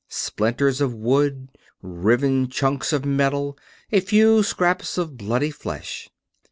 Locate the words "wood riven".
0.95-2.49